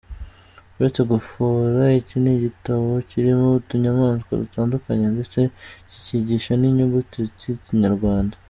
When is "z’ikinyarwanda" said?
7.39-8.35